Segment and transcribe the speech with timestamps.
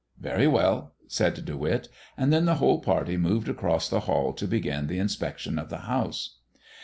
[0.19, 1.87] "Very well," said De Witt.
[2.17, 5.81] And then the whole party moved across the hall to begin the inspection of the
[5.85, 6.37] house.